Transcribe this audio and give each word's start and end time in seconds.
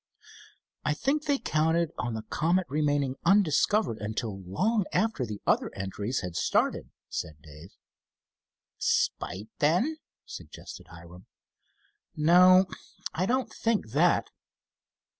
"I 0.83 0.95
think 0.95 1.25
they 1.25 1.37
counted 1.37 1.91
on 1.95 2.15
the 2.15 2.23
Comet 2.23 2.65
remaining 2.67 3.17
undiscovered 3.23 3.99
until 3.99 4.41
long 4.41 4.85
after 4.91 5.27
the 5.27 5.39
other 5.45 5.71
entries 5.75 6.21
had 6.21 6.35
started," 6.35 6.89
said 7.07 7.39
Dave. 7.39 7.69
"Spite, 8.79 9.49
then?" 9.59 9.97
suggested 10.25 10.87
Hiram. 10.87 11.27
"No, 12.15 12.65
I 13.13 13.27
don't 13.27 13.53
think 13.53 13.91
that." 13.91 14.31